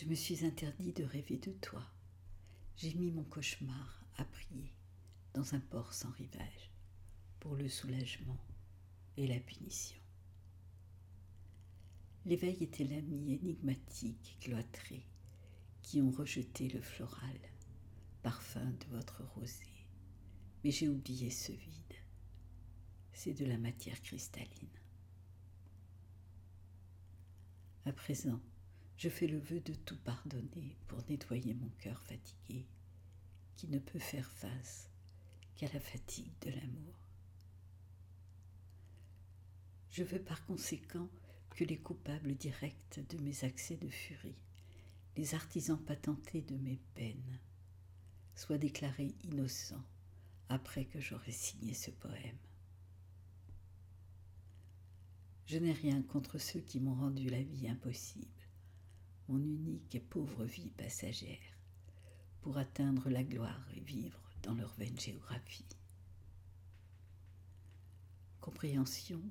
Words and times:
Je 0.00 0.04
me 0.04 0.14
suis 0.14 0.44
interdit 0.44 0.92
de 0.92 1.02
rêver 1.02 1.38
de 1.38 1.50
toi. 1.50 1.84
J'ai 2.76 2.94
mis 2.94 3.10
mon 3.10 3.24
cauchemar 3.24 4.04
à 4.16 4.24
prier 4.24 4.72
dans 5.34 5.56
un 5.56 5.58
port 5.58 5.92
sans 5.92 6.12
rivage 6.12 6.70
pour 7.40 7.56
le 7.56 7.68
soulagement 7.68 8.38
et 9.16 9.26
la 9.26 9.40
punition. 9.40 9.98
L'éveil 12.26 12.62
était 12.62 12.84
l'ami 12.84 13.32
énigmatique 13.42 14.36
et 14.36 14.44
cloîtré 14.44 15.04
qui 15.82 16.00
ont 16.00 16.12
rejeté 16.12 16.68
le 16.68 16.80
floral, 16.80 17.40
parfum 18.22 18.70
de 18.70 18.96
votre 18.96 19.24
rosée. 19.34 19.84
Mais 20.62 20.70
j'ai 20.70 20.88
oublié 20.88 21.28
ce 21.30 21.50
vide. 21.50 21.94
C'est 23.12 23.34
de 23.34 23.46
la 23.46 23.58
matière 23.58 24.00
cristalline. 24.00 24.78
À 27.84 27.92
présent, 27.92 28.40
je 28.98 29.08
fais 29.08 29.28
le 29.28 29.38
vœu 29.38 29.60
de 29.60 29.74
tout 29.74 29.96
pardonner 29.98 30.76
pour 30.88 31.00
nettoyer 31.08 31.54
mon 31.54 31.70
cœur 31.78 32.02
fatigué, 32.02 32.66
qui 33.56 33.68
ne 33.68 33.78
peut 33.78 34.00
faire 34.00 34.30
face 34.32 34.90
qu'à 35.54 35.68
la 35.72 35.78
fatigue 35.78 36.32
de 36.40 36.50
l'amour. 36.50 36.94
Je 39.92 40.02
veux 40.02 40.20
par 40.20 40.44
conséquent 40.46 41.08
que 41.50 41.62
les 41.62 41.78
coupables 41.78 42.34
directs 42.34 43.00
de 43.08 43.18
mes 43.18 43.44
accès 43.44 43.76
de 43.76 43.88
furie, 43.88 44.38
les 45.16 45.34
artisans 45.34 45.80
patentés 45.80 46.42
de 46.42 46.56
mes 46.56 46.80
peines, 46.94 47.38
soient 48.34 48.58
déclarés 48.58 49.14
innocents 49.22 49.84
après 50.48 50.84
que 50.86 51.00
j'aurai 51.00 51.32
signé 51.32 51.72
ce 51.72 51.92
poème. 51.92 52.38
Je 55.46 55.58
n'ai 55.58 55.72
rien 55.72 56.02
contre 56.02 56.38
ceux 56.38 56.60
qui 56.60 56.80
m'ont 56.80 56.94
rendu 56.94 57.28
la 57.28 57.42
vie 57.42 57.68
impossible, 57.68 58.47
mon 59.28 59.38
unique 59.38 59.94
et 59.94 60.00
pauvre 60.00 60.44
vie 60.44 60.70
passagère, 60.70 61.38
pour 62.40 62.56
atteindre 62.56 63.10
la 63.10 63.22
gloire 63.22 63.68
et 63.76 63.80
vivre 63.80 64.20
dans 64.42 64.54
leur 64.54 64.72
vaine 64.74 64.98
géographie. 64.98 65.66
Compréhension 68.40 69.22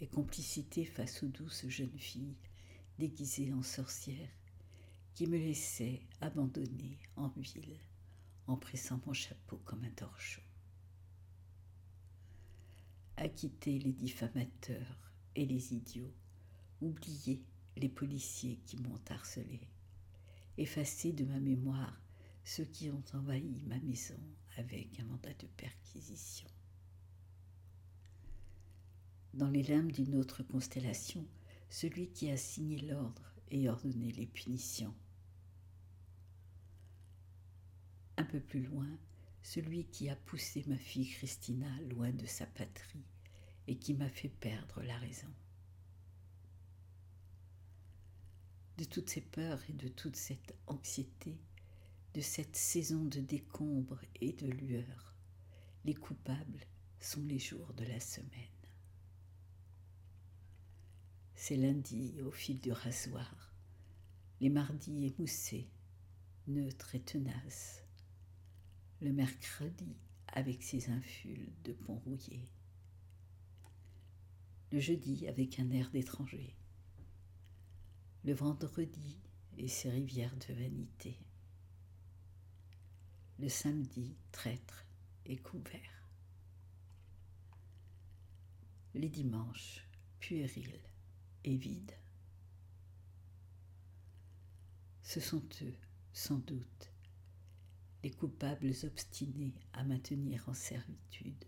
et 0.00 0.06
complicité 0.06 0.84
face 0.84 1.22
aux 1.22 1.28
douces 1.28 1.66
jeunes 1.68 1.98
filles 1.98 2.36
déguisées 2.98 3.52
en 3.52 3.62
sorcières 3.62 4.28
qui 5.14 5.26
me 5.26 5.38
laissaient 5.38 6.02
abandonnée 6.20 6.98
en 7.16 7.28
ville 7.28 7.78
en 8.46 8.56
pressant 8.56 9.00
mon 9.06 9.12
chapeau 9.12 9.60
comme 9.64 9.84
un 9.84 9.90
torchon. 9.90 10.42
Acquitter 13.16 13.78
les 13.78 13.92
diffamateurs 13.92 15.12
et 15.34 15.44
les 15.44 15.74
idiots, 15.74 16.14
oublier 16.80 17.42
les 17.78 17.88
policiers 17.88 18.58
qui 18.66 18.76
m'ont 18.76 19.00
harcelé, 19.08 19.60
effacer 20.56 21.12
de 21.12 21.24
ma 21.24 21.40
mémoire 21.40 22.00
ceux 22.44 22.64
qui 22.64 22.90
ont 22.90 23.04
envahi 23.12 23.62
ma 23.66 23.78
maison 23.80 24.18
avec 24.56 24.98
un 25.00 25.04
mandat 25.04 25.34
de 25.34 25.46
perquisition. 25.56 26.48
Dans 29.34 29.50
les 29.50 29.62
limbes 29.62 29.92
d'une 29.92 30.16
autre 30.16 30.42
constellation, 30.42 31.26
celui 31.70 32.08
qui 32.08 32.30
a 32.30 32.36
signé 32.36 32.78
l'ordre 32.78 33.32
et 33.50 33.68
ordonné 33.68 34.10
les 34.12 34.26
punitions. 34.26 34.94
Un 38.16 38.24
peu 38.24 38.40
plus 38.40 38.62
loin, 38.62 38.88
celui 39.42 39.84
qui 39.84 40.08
a 40.08 40.16
poussé 40.16 40.64
ma 40.66 40.76
fille 40.76 41.08
Christina 41.08 41.68
loin 41.90 42.10
de 42.10 42.26
sa 42.26 42.46
patrie 42.46 43.04
et 43.66 43.76
qui 43.76 43.94
m'a 43.94 44.08
fait 44.08 44.28
perdre 44.28 44.82
la 44.82 44.96
raison. 44.98 45.28
De 48.78 48.84
toutes 48.84 49.10
ces 49.10 49.20
peurs 49.20 49.60
et 49.68 49.72
de 49.72 49.88
toute 49.88 50.14
cette 50.14 50.54
anxiété, 50.68 51.36
de 52.14 52.20
cette 52.20 52.54
saison 52.54 53.04
de 53.04 53.18
décombres 53.18 54.00
et 54.20 54.32
de 54.32 54.46
lueurs. 54.46 55.16
Les 55.84 55.94
coupables 55.94 56.64
sont 57.00 57.24
les 57.24 57.40
jours 57.40 57.74
de 57.74 57.84
la 57.84 57.98
semaine. 57.98 58.30
C'est 61.34 61.56
lundi 61.56 62.20
au 62.22 62.30
fil 62.30 62.60
du 62.60 62.70
rasoir, 62.70 63.52
les 64.40 64.48
mardis 64.48 65.06
émoussés, 65.06 65.68
neutres 66.46 66.94
et 66.94 67.00
tenaces, 67.00 67.82
le 69.00 69.12
mercredi 69.12 69.96
avec 70.28 70.62
ses 70.62 70.88
infules 70.88 71.52
de 71.64 71.72
pont 71.72 71.98
rouillé, 71.98 72.48
le 74.70 74.78
jeudi 74.78 75.26
avec 75.26 75.58
un 75.58 75.70
air 75.70 75.90
d'étranger, 75.90 76.54
le 78.24 78.32
vendredi 78.32 79.18
et 79.56 79.68
ses 79.68 79.90
rivières 79.90 80.36
de 80.48 80.54
vanité, 80.54 81.18
le 83.38 83.48
samedi 83.48 84.16
traître 84.32 84.84
et 85.26 85.36
couvert, 85.36 86.10
les 88.94 89.08
dimanches 89.08 89.86
puérils 90.18 90.80
et 91.44 91.56
vides. 91.56 91.96
Ce 95.02 95.20
sont 95.20 95.48
eux, 95.62 95.74
sans 96.12 96.38
doute, 96.38 96.92
les 98.02 98.10
coupables 98.10 98.72
obstinés 98.84 99.54
à 99.72 99.84
maintenir 99.84 100.48
en 100.48 100.54
servitude 100.54 101.44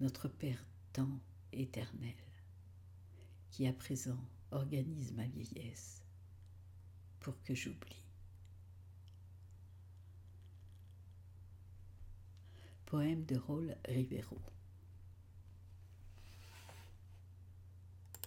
notre 0.00 0.28
Père 0.28 0.66
temps 0.92 1.20
éternel, 1.52 2.16
qui 3.50 3.66
à 3.66 3.72
présent 3.72 4.18
organise 4.52 5.12
ma 5.12 5.26
vieillesse 5.26 6.02
pour 7.20 7.42
que 7.42 7.54
j'oublie. 7.54 8.06
Poème 12.86 13.24
de 13.24 13.36
Raoul 13.36 13.76
Rivero. 13.86 14.38